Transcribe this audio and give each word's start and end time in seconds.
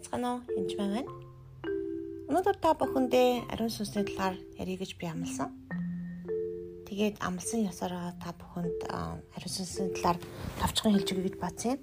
байцгаана 0.00 0.40
уу? 0.40 0.40
Энд 0.56 0.72
байна. 0.80 1.02
Өнөөдөр 2.30 2.56
та 2.56 2.72
бүхэндээ 2.72 3.52
ариун 3.52 3.68
сүнсний 3.68 4.04
талаар 4.08 4.36
ярих 4.56 4.80
гэж 4.80 4.96
би 4.96 5.04
амласан. 5.04 5.52
Тэгээд 6.88 7.20
амлсан 7.20 7.68
ёсоор 7.68 8.16
та 8.16 8.32
бүхэнд 8.32 8.88
ариун 8.88 9.52
сүнсний 9.52 9.92
талаар 9.92 10.16
товчхон 10.56 10.96
хэлж 10.96 11.08
өгье 11.12 11.26
гэж 11.28 11.36
бодсон 11.36 11.76
юм. 11.76 11.80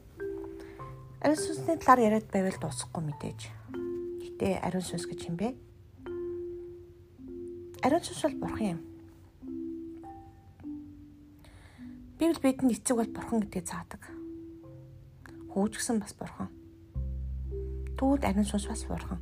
Ариун 1.21 1.37
сүнсний 1.37 1.77
талаар 1.77 2.01
яриад 2.09 2.27
байвал 2.33 2.57
дуусахгүй 2.57 3.03
мэдээж. 3.05 3.39
Гэтэ 4.25 4.65
ариун 4.65 4.85
сүнс 4.87 5.05
гэж 5.05 5.19
юм 5.29 5.37
бэ? 5.37 5.53
Ариун 7.85 8.01
сүнс 8.01 8.25
бол 8.25 8.41
бурхан 8.41 8.67
юм. 8.73 8.81
Библи 12.17 12.41
бидэнд 12.41 12.73
эцэг 12.73 12.97
бол 12.97 13.13
бурхан 13.13 13.45
гэдгийг 13.45 13.67
заадаг. 13.67 14.01
Хөөж 15.53 15.77
гисэн 15.77 16.01
бас 16.01 16.17
бурхан 16.17 16.56
Тэгвэл 17.97 18.29
ариун 18.29 18.45
сүнс 18.45 18.69
бас 18.69 18.85
бурхан. 18.85 19.17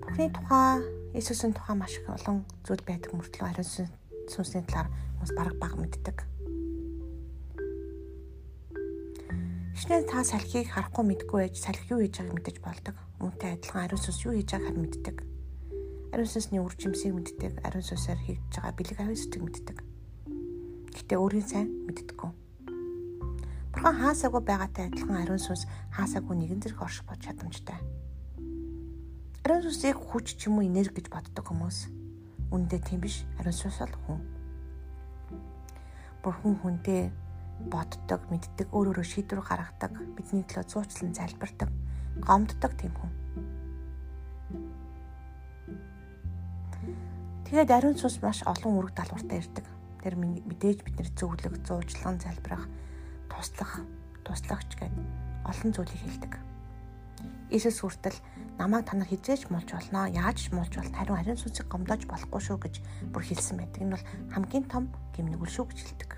Бурхны 0.00 0.32
тухай, 0.32 0.80
Иесусийн 1.12 1.52
тухай 1.52 1.76
маш 1.76 2.00
их 2.00 2.08
олон 2.08 2.48
зүйл 2.64 2.80
байдаг 2.88 3.12
мөртлөө 3.12 3.52
ариун 3.52 3.68
сүнсний 4.32 4.64
талаар 4.64 4.88
хүмүүс 4.88 5.32
бараг 5.36 5.56
бага 5.60 5.76
мэддэг. 5.76 6.24
Шинэ 9.76 10.08
та 10.08 10.24
салхийг 10.24 10.72
харахгүй 10.72 11.04
мэдгүй 11.04 11.38
байж 11.52 11.60
салхи 11.60 11.92
юу 11.92 12.00
хийж 12.00 12.16
байгааг 12.16 12.40
мэдэж 12.40 12.56
болдог. 12.64 12.96
Үүнтэй 13.20 13.52
адилхан 13.52 13.84
ариун 13.84 14.00
сүнс 14.00 14.24
юу 14.24 14.32
хийж 14.32 14.48
байгааг 14.48 14.72
харин 14.72 14.82
мэддэг. 14.88 15.16
Ариун 16.16 16.32
сүнсний 16.32 16.64
үр 16.64 16.74
жимсийг 16.80 17.12
мэддэг. 17.12 17.60
Ариун 17.60 17.84
сүнсээр 17.84 18.20
хийж 18.24 18.40
байгаа 18.56 18.72
бэлэг 18.72 18.98
авийн 19.04 19.20
сүтгийг 19.20 19.44
мэддэг. 19.44 19.78
Гэтэ 20.96 21.14
өөрийн 21.14 21.44
сайн 21.44 21.68
мэддэггүй. 21.84 22.47
Бурхан 23.72 23.96
хаасаагүй 24.00 24.42
байгаатай 24.48 24.88
адилхан 24.88 25.20
ариун 25.20 25.42
сүнс 25.42 25.68
хаасаагүй 25.92 26.36
нэгэн 26.40 26.60
зэрэг 26.64 26.80
орших 26.80 27.04
бод 27.04 27.20
чадамжтай. 27.20 27.76
Ариун 29.44 29.62
сүнсийг 29.64 30.00
хүч 30.00 30.40
ч 30.40 30.48
юм 30.48 30.58
уу 30.58 30.64
энерги 30.64 31.04
гэж 31.04 31.12
боддог 31.12 31.44
хүмүүс. 31.44 31.92
Үүндээ 32.48 32.80
тийм 32.80 33.00
биш. 33.04 33.28
Ариун 33.36 33.52
сүнс 33.52 33.78
бол 33.84 33.96
хүн. 34.08 34.20
Бурхан 36.24 36.56
хүнтэй 36.64 37.12
боддог, 37.68 38.20
мэддэг, 38.30 38.72
өөр 38.72 38.94
өөрө 38.94 39.04
шийдвэр 39.04 39.42
гаргадаг, 39.42 39.92
бидний 40.16 40.46
төлөө 40.46 40.64
зуучлан 40.70 41.12
залбирдаг, 41.12 41.70
гомддог 42.22 42.72
тийм 42.78 42.94
хүн. 42.94 43.12
Тэгээд 47.44 47.70
ариун 47.74 47.98
сүнс 47.98 48.22
маш 48.22 48.40
олон 48.46 48.78
үүрэг 48.78 48.94
далвартай 48.94 49.42
ирдэг. 49.42 49.66
Тэр 50.02 50.14
мэдээж 50.16 50.86
бидний 50.86 51.10
зөвлөг, 51.18 51.58
зуучлан 51.66 52.22
залбирах 52.22 52.70
туслах, 53.38 53.86
туслагч 54.26 54.74
гэд 54.74 54.94
олон 55.46 55.70
зүйлийг 55.70 56.02
хэлдэг. 56.02 56.32
Иесус 57.54 57.80
хүртэл 57.80 58.18
намайг 58.58 58.84
та 58.90 58.98
нар 58.98 59.06
хизээж 59.08 59.48
муулж 59.48 59.70
болно. 59.72 60.10
Яаж 60.10 60.50
ч 60.50 60.52
муулж 60.52 60.74
болно. 60.74 60.98
Харин 60.98 61.16
ариун 61.16 61.38
сүнсийг 61.38 61.70
гомдоож 61.70 62.04
болохгүй 62.04 62.42
шүү 62.42 62.58
гэж 62.58 62.74
бүр 63.14 63.22
хэлсэн 63.24 63.56
байдаг. 63.56 63.80
Энэ 63.80 63.94
бол 63.96 64.06
хамгийн 64.34 64.66
том 64.68 64.90
гимнэгэл 65.16 65.48
шүү 65.48 65.66
гэж 65.70 65.78
хэлдэг. 65.80 66.10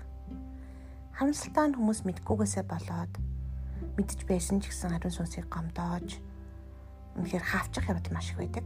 Харамсалтай 1.15 1.65
нь 1.71 1.77
хүмүүс 1.77 2.01
мэдгүйгээсээ 2.03 2.65
болоод 2.65 3.13
мэдж 3.95 4.19
байсан 4.27 4.59
ч 4.59 4.73
гэсэн 4.73 4.97
ариун 4.97 5.15
сүнсийг 5.15 5.47
гомдоож 5.47 6.19
үнэхээр 7.15 7.45
хаавчих 7.45 7.87
явдал 7.87 8.11
маш 8.11 8.33
их 8.33 8.41
байдаг. 8.41 8.65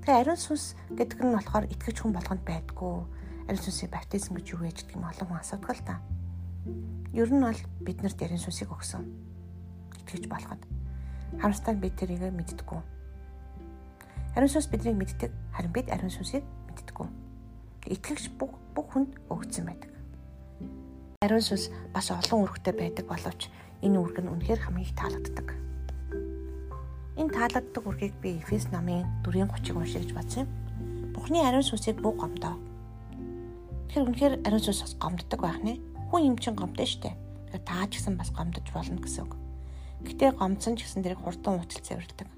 Тэгээ 0.00 0.20
ариун 0.24 0.40
сүнс 0.40 0.78
гэдэг 0.96 1.20
нь 1.20 1.36
болохоор 1.36 1.68
итгэж 1.68 1.96
хүн 2.00 2.16
болгонд 2.16 2.42
байдгүй. 2.48 2.96
Ариун 3.44 3.60
сүнсийг 3.60 3.92
баптизм 3.92 4.40
гэж 4.40 4.46
юу 4.56 4.64
гэж 4.64 4.88
гэдэг 4.88 4.96
юм 4.96 5.04
олон 5.04 5.26
хүн 5.28 5.42
асуудаг 5.44 5.76
л 5.76 5.84
та. 5.84 6.00
Ер 7.10 7.30
нь 7.32 7.42
бол 7.42 7.60
биднэрт 7.82 8.20
ярин 8.22 8.38
сүнсийг 8.38 8.70
өгсөн. 8.70 9.02
Итгэж 10.04 10.28
болоход. 10.28 10.62
Харамстай 11.40 11.74
бид 11.74 11.96
тэрийг 11.96 12.22
мэддэггүй. 12.30 12.80
Ариун 14.36 14.52
сүнс 14.52 14.70
биднийг 14.70 14.94
мэддэг, 14.94 15.30
харин 15.50 15.72
бид 15.74 15.90
ариун 15.90 16.12
сүнсийг 16.14 16.46
мэддэггүй. 16.70 17.08
Итгэгч 17.90 18.30
бүх 18.38 18.54
бүх 18.78 18.86
хүнд 18.94 19.18
өгсөн 19.26 19.66
байдаг. 19.66 19.90
Ариун 21.26 21.42
сүнс 21.42 21.74
бас 21.90 22.14
олон 22.14 22.46
үүрэгтэй 22.46 22.74
байдаг 22.78 23.10
боловч 23.10 23.50
энэ 23.82 23.98
үүрэг 23.98 24.22
нь 24.22 24.30
үнэхээр 24.30 24.62
хамгийн 24.62 24.86
их 24.86 24.94
таалагддаг. 24.94 25.48
Энэ 27.18 27.34
таалагддаг 27.34 27.82
үргийг 27.82 28.14
би 28.22 28.38
Эфес 28.38 28.70
намын 28.70 29.02
4:30-ыг 29.26 29.76
уншиж 29.76 30.14
юм. 30.14 30.46
Бухны 31.10 31.42
ариун 31.42 31.66
сүнсийг 31.66 31.98
бүх 31.98 32.22
гомдоо. 32.22 32.54
Тэгэхээр 33.90 34.06
үнэхээр 34.06 34.34
ариун 34.46 34.62
сүнс 34.62 34.94
гомддог 34.94 35.42
байх 35.42 35.58
нэ 35.58 35.89
хүн 36.10 36.34
юм 36.34 36.36
чин 36.42 36.58
гомдсон 36.58 36.86
штэ. 36.90 37.10
Тэгэхээр 37.54 37.62
таа 37.62 37.86
ч 37.86 38.02
гэсэн 38.02 38.18
бас 38.18 38.34
гомдож 38.34 38.66
болно 38.74 38.98
гэсэн 38.98 39.24
үг. 39.30 39.34
Гэтэ 40.02 40.34
гомдсон 40.34 40.74
ч 40.74 40.84
гэсэн 40.84 41.06
тэрийг 41.06 41.22
хурдан 41.22 41.62
уучлал 41.62 41.86
цэвэрлдэг. 41.86 42.28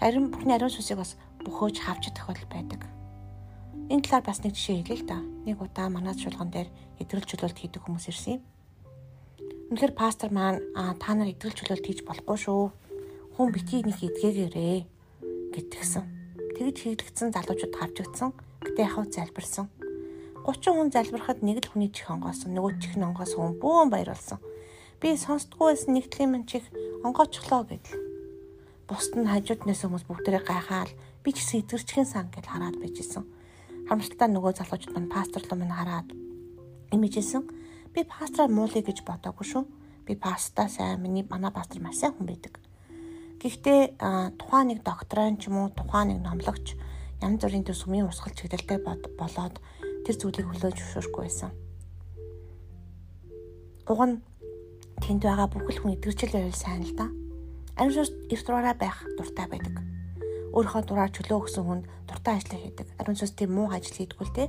Харин 0.00 0.28
Бурхны 0.28 0.52
ариун 0.52 0.68
сүнсийг 0.68 1.00
бас 1.00 1.16
бөхөөж 1.40 1.76
хавч 1.80 2.12
тохиол 2.12 2.44
байдаг. 2.52 2.84
Энэ 3.88 4.04
талаар 4.04 4.24
бас 4.24 4.40
нэг 4.44 4.52
жишээ 4.56 4.84
хэлье 4.84 4.96
л 5.00 5.08
да. 5.08 5.18
Нэг 5.48 5.60
удаа 5.60 5.88
манай 5.88 6.16
чуулган 6.16 6.50
дээр 6.52 6.68
идэвхтэй 7.00 7.36
чөлөөлт 7.36 7.58
хийдэг 7.60 7.80
хүмүүс 7.84 8.08
ирсэн 8.08 8.40
юм. 8.40 8.42
Үнэхээр 9.72 9.92
пастор 9.92 10.32
маань 10.32 10.60
аа 10.72 10.96
та 10.96 11.12
нар 11.12 11.28
идэвхтэй 11.32 11.64
чөлөөлт 11.64 11.86
хийж 11.88 12.00
болохгүй 12.04 12.36
шүү. 12.36 12.64
Хүн 13.36 13.48
битгий 13.52 13.84
нэг 13.84 14.00
идгээгээрээ 14.00 14.78
гэтгсэн. 15.52 16.04
Тэгж 16.56 16.76
хийлгдсэн 16.80 17.28
залуучууд 17.36 17.74
хавж 17.76 17.96
өгсөн. 18.02 18.30
Гэтэ 18.64 18.80
яхав 18.88 19.06
залбирсан. 19.12 19.68
30 20.44 20.76
хүн 20.76 20.92
залбирахад 20.92 21.40
нэг 21.40 21.64
л 21.64 21.70
хүний 21.72 21.88
чих 21.88 22.12
онгоосон, 22.12 22.52
нөгөө 22.52 22.76
чих 22.76 23.00
нь 23.00 23.06
онгоосон 23.08 23.40
хүн 23.40 23.56
бөөн 23.64 23.88
баярлсан. 23.88 24.36
Би 25.00 25.16
сонсдгүй 25.16 25.72
байсан 25.72 25.96
нэгтгэлийн 25.96 26.32
мань 26.36 26.44
чих 26.44 26.68
онгоочлоо 27.00 27.64
гэдэл. 27.64 27.96
Бусд 28.84 29.16
нь 29.16 29.24
хажууднаас 29.24 29.80
хүмүүс 29.88 30.04
бүгдээрээ 30.04 30.44
гайхаал 30.44 30.92
би 31.24 31.32
ч 31.32 31.40
гэсэн 31.40 31.64
эдгэрчхэн 31.64 32.04
сан 32.04 32.28
гэж 32.28 32.44
хараад 32.44 32.76
байжсэн. 32.76 33.24
Харамсалтай 33.88 34.28
нөгөө 34.28 34.52
залуучууд 34.60 34.92
маань 34.92 35.08
пасторлоо 35.08 35.56
минь 35.56 35.72
хараад 35.72 36.12
имижсэн. 36.92 37.48
Би 37.96 38.04
пастраа 38.04 38.44
муулъя 38.52 38.84
гэж 38.84 39.00
бодоагүй 39.08 39.48
шүү. 39.48 39.64
Би 40.04 40.12
пастаа 40.12 40.68
сайн 40.68 41.00
миний 41.00 41.24
манай 41.24 41.48
пастор 41.56 41.80
маш 41.80 42.04
сайн 42.04 42.12
хүн 42.12 42.28
байдаг. 42.28 42.60
Гэхдээ 43.40 43.96
тухайн 44.36 44.68
нэг 44.72 44.84
докторан 44.84 45.40
ч 45.40 45.48
юм 45.48 45.64
уу 45.64 45.72
тухайн 45.72 46.12
нэг 46.12 46.20
номлогч 46.20 46.76
янз 47.24 47.40
бүрийн 47.40 47.64
төс 47.64 47.80
сүмийн 47.80 48.08
урсгал 48.08 48.36
чиглэлтэй 48.36 48.80
болоод 48.84 49.56
тэр 50.04 50.16
зүйлийг 50.20 50.48
хөлөөж 50.52 50.78
өшөөрөхгүй 50.78 51.22
байсан. 51.24 51.50
Уг 53.88 54.00
нь 54.04 54.16
тэнд 55.04 55.22
байгаа 55.24 55.48
бүхэл 55.50 55.80
хүн 55.80 55.94
эдгэрчл 55.96 56.36
байвал 56.36 56.56
сайн 56.56 56.84
л 56.84 56.94
да. 56.96 57.08
Ариун 57.76 58.06
эрт 58.30 58.44
дураараа 58.46 58.76
байх 58.78 59.02
дуртай 59.18 59.48
байдаг. 59.50 59.80
Өөрийнхөө 60.54 60.82
дураар 60.86 61.10
чөлөө 61.10 61.38
өгсөн 61.42 61.64
хүнд 61.66 61.84
дуртай 62.06 62.38
ажил 62.38 62.62
хийдэг. 62.62 62.86
Ариун 63.00 63.18
сүнс 63.18 63.34
тийм 63.34 63.50
муу 63.56 63.68
ажил 63.74 63.92
хийдэггүй 63.92 64.26
л 64.28 64.36
те. 64.36 64.44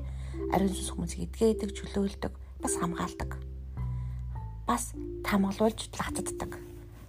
Ариун 0.54 0.70
сүнс 0.70 0.94
хүмүүсийг 0.94 1.34
эдгээдэг, 1.34 1.70
чөлөөлдөг, 1.74 2.34
бас 2.62 2.74
хамгаалдаг. 2.78 3.32
Бас 4.70 4.94
тамгалуулж 5.26 5.90
лацаддаг. 5.98 6.52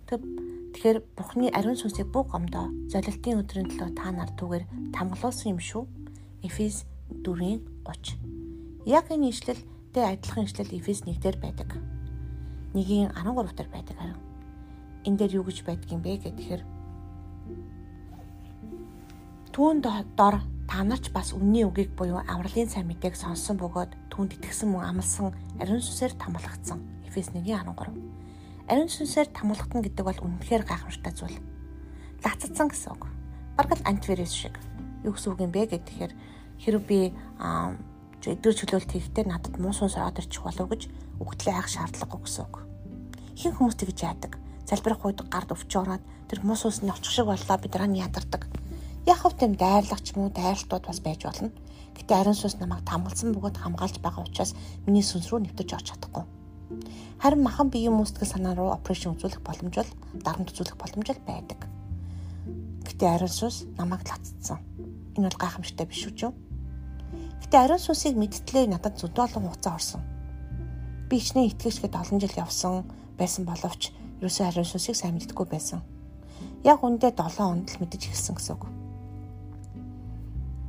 Тэгэхээр 0.06 0.98
Бурхны 1.16 1.48
ариун 1.56 1.76
сүнсийг 1.76 2.12
бүх 2.12 2.32
гомдоо 2.32 2.68
золилтын 2.92 3.40
өдрийн 3.40 3.68
төлөө 3.72 3.90
та 3.96 4.12
нар 4.12 4.28
түгээр 4.36 4.92
тамгалуулсан 4.92 5.56
юм 5.56 5.60
шүү. 5.60 5.88
Эфес 6.44 6.84
4:30 7.10 8.18
Яг 8.86 9.10
энэ 9.10 9.30
ишлэлтэй 9.30 10.04
адилхан 10.04 10.46
ишлэл 10.46 10.70
Эфес 10.78 11.02
1-дэр 11.02 11.36
байдаг. 11.42 11.74
Нэгийн 12.74 13.10
13 13.14 13.54
дээр 13.56 13.70
байдаг 13.70 13.96
харин. 13.98 14.20
Энэ 15.06 15.18
дээр 15.18 15.42
юу 15.42 15.44
гэж 15.46 15.66
байдаг 15.66 15.90
юм 15.90 16.02
бэ 16.02 16.22
гэхээр 16.22 16.62
түүн 19.50 19.80
дор 19.82 20.44
та 20.66 20.82
нарч 20.82 21.10
бас 21.14 21.32
үнний 21.32 21.64
үгийг 21.64 21.94
буюу 21.94 22.20
авралын 22.26 22.68
сайн 22.68 22.90
мэдээг 22.90 23.14
сонссон 23.16 23.56
бөгөөд 23.56 23.94
түүнд 24.10 24.36
итгэсэн 24.36 24.68
мөн 24.68 24.84
амлсан 24.92 25.32
ариун 25.62 25.80
сүнсээр 25.80 26.18
тамлагдсан. 26.18 26.78
Эфес 27.06 27.30
1:13. 27.32 27.66
Ариун 28.68 28.90
сүнсээр 28.90 29.30
тамлагдана 29.30 29.86
гэдэг 29.86 30.04
бол 30.04 30.22
үнэнхээр 30.26 30.62
гайхамшигтай 30.66 31.14
зүйл. 31.14 31.38
Лацадсан 32.20 32.68
гэсэн 32.68 32.92
үг. 32.98 33.06
Бараг 33.56 33.78
л 33.78 33.86
антивирус 33.86 34.34
шиг. 34.34 34.58
Юу 35.06 35.14
гэсэн 35.14 35.32
үг 35.32 35.40
юм 35.40 35.54
бэ 35.54 35.70
гэхээр 35.70 36.12
хэрэг 36.62 36.82
би 36.86 36.98
өдөр 38.26 38.54
чөлөөлт 38.58 38.90
хийхдээ 38.90 39.24
надад 39.30 39.54
муу 39.62 39.70
сүнс 39.70 39.94
ороод 39.94 40.18
ирчих 40.18 40.42
болов 40.42 40.66
гэж 40.66 40.82
үгтлээ 41.22 41.54
хайх 41.54 41.70
шаардлагагүй 41.70 42.20
гэсэн 42.26 42.42
үг. 42.42 42.54
Ихэнх 43.38 43.56
хүмүүс 43.62 43.76
тэгж 43.78 43.98
яадаг. 44.02 44.32
Залбирах 44.66 45.06
үед 45.06 45.22
гард 45.30 45.54
өвч 45.54 45.72
ороод 45.78 46.02
тэр 46.26 46.42
муу 46.42 46.58
сүнс 46.58 46.82
нь 46.82 46.90
очих 46.90 47.14
шиг 47.14 47.30
боллоо 47.30 47.56
бид 47.62 47.70
дараа 47.70 47.86
нь 47.86 48.02
ядардаг. 48.02 48.50
Яг 49.06 49.22
хав 49.22 49.38
тэм 49.38 49.54
дайрлах 49.54 50.02
ч 50.02 50.18
юм 50.18 50.26
уу 50.26 50.34
дайралтууд 50.34 50.84
бас 50.90 50.98
байж 50.98 51.22
болно. 51.22 51.54
Гэтэ 51.94 52.12
ариун 52.18 52.34
сүнс 52.34 52.58
намайг 52.58 52.82
тамгалсан 52.82 53.30
бөгөөд 53.30 53.62
хамгаалж 53.62 54.02
байгаа 54.02 54.26
учраас 54.26 54.58
миний 54.90 55.06
сүнс 55.06 55.30
рүү 55.30 55.46
нэвтэж 55.46 55.68
орж 55.78 55.86
чадахгүй. 55.94 56.26
Харин 57.22 57.46
махан 57.46 57.70
биеийн 57.70 57.94
мөсгөл 57.94 58.26
санаа 58.26 58.58
руу 58.58 58.74
операшн 58.74 59.14
үзүүлэх 59.14 59.38
боломж 59.46 59.74
бол 59.78 59.92
дарамт 60.18 60.50
үзүүлэх 60.50 60.74
боломж 60.74 61.06
бол 61.06 61.22
байдаг. 61.30 61.60
Гэтэ 62.90 63.06
ариун 63.06 63.30
сүнс 63.30 63.70
намайг 63.78 64.02
лацсан. 64.02 64.58
Энэ 65.14 65.30
бол 65.30 65.38
гайхамшигтай 65.38 65.86
биш 65.86 66.10
үү 66.10 66.34
Гэтэ 67.42 67.56
ариун 67.62 67.82
сүнсийг 67.82 68.14
мэдтлээ 68.18 68.66
надад 68.66 68.98
олон 68.98 69.44
хугацаа 69.46 69.78
орсон. 69.78 70.02
Би 71.08 71.22
ичнээ 71.22 71.54
итгэжгээд 71.54 71.94
олон 71.94 72.18
жил 72.18 72.34
явсан 72.34 72.84
байсан 73.18 73.46
боловч 73.46 73.94
ерөөсөө 74.18 74.44
ариун 74.46 74.66
сүнсийг 74.66 74.96
сайн 74.98 75.14
мэддэггүй 75.14 75.46
байсан. 75.46 75.80
Яг 76.66 76.82
үндэ 76.82 77.14
7 77.14 77.38
онд 77.46 77.70
л 77.70 77.80
мэдэж 77.80 78.02
эхэлсэн 78.10 78.34
гэсэн 78.34 78.54
үг. 78.58 78.64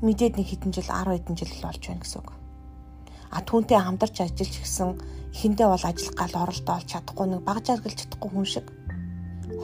Мэдээд 0.06 0.38
нэг 0.38 0.48
хэдэн 0.48 0.72
жил 0.78 0.86
10 0.86 1.18
хэдэн 1.18 1.36
жил 1.42 1.54
болж 1.66 1.82
байна 1.82 2.04
гэсэн 2.06 2.22
үг. 2.22 2.30
А 3.34 3.42
түүнтэй 3.42 3.80
хамдарч 3.82 4.16
ажиллаж 4.22 4.54
гисэн 4.62 4.90
эхэндээ 5.34 5.68
бол 5.68 5.86
ажил 5.90 6.14
гал 6.14 6.36
оролдоо 6.38 6.76
олж 6.78 6.88
чадахгүй 6.94 7.28
нэг 7.28 7.42
баг 7.44 7.60
жаргалж 7.66 7.98
чадахгүй 8.06 8.30
хүн 8.32 8.48
шиг 8.48 8.66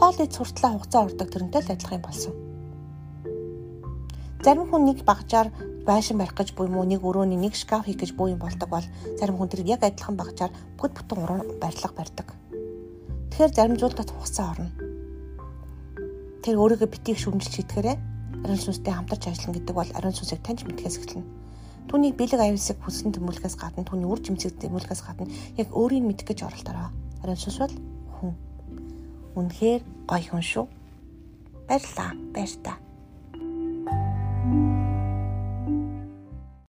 хоол 0.02 0.18
ид 0.20 0.34
суртлаа 0.34 0.76
хугацаа 0.76 1.02
ордог 1.08 1.30
тэрнтэй 1.32 1.62
л 1.62 1.72
адилхан 1.72 2.02
болсон. 2.04 2.34
Зарим 4.44 4.68
хүн 4.68 4.84
нэг 4.92 5.08
багжаар 5.08 5.56
байшин 5.88 6.20
барих 6.20 6.36
гэж 6.36 6.52
буй 6.52 6.68
муу 6.68 6.84
нэг 6.84 7.00
өрөөний 7.00 7.40
нэг 7.40 7.56
шкаф 7.56 7.88
хийх 7.88 7.96
гэж 8.04 8.12
буй 8.12 8.36
юм 8.36 8.44
болдог 8.44 8.68
бол 8.68 8.84
зарим 9.16 9.40
хүн 9.40 9.48
тэр 9.48 9.64
яг 9.64 9.88
адилхан 9.88 10.20
багжаар 10.20 10.52
бүгд 10.76 11.00
бүтэн 11.00 11.24
уран 11.24 11.40
барилга 11.64 11.96
барьдаг. 11.96 12.28
Тэгэхээр 13.32 13.56
зарим 13.56 13.80
зүйлд 13.80 14.04
хугацаа 14.04 14.52
орно. 14.52 14.72
Тэр 16.44 16.60
өөрийгөө 16.60 16.92
битгий 16.92 17.16
шүмжилж 17.16 17.56
хийдгээрээ 17.56 17.96
ариун 18.44 18.60
сүнстэй 18.60 18.92
хамтарч 18.92 19.32
ажиллана 19.32 19.56
гэдэг 19.56 19.76
бол 19.80 19.92
ариун 19.96 20.12
сүнсийг 20.12 20.44
таньж 20.44 20.68
мэдхээс 20.68 21.00
эхэлнэ. 21.00 21.24
Түүний 21.88 22.12
бэлэг 22.12 22.44
аюулсыг 22.44 22.84
хүссэн 22.84 23.16
тэмүүлгээс 23.16 23.56
гадна 23.56 23.88
түүний 23.88 24.12
үр 24.12 24.20
жимсэг 24.20 24.60
тэмүүлгээс 24.60 25.02
гадна 25.08 25.32
яг 25.56 25.72
өөрийг 25.72 26.04
мэдэх 26.04 26.36
гэж 26.36 26.44
оролдороо. 26.52 26.92
Ариун 27.24 27.40
сүнс 27.40 27.60
бол 27.64 27.76
хүн. 28.20 28.36
Үнэхээр 29.40 29.82
гоё 30.04 30.28
хүн 30.36 30.44
шүү. 30.44 30.66
Баярлаа. 31.72 32.12
Баяр 32.36 32.56
та. 32.60 32.76